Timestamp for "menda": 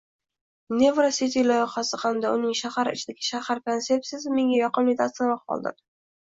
4.41-4.61